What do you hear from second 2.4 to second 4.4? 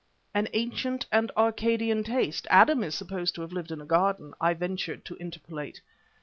Adam is supposed to have lived in a garden,"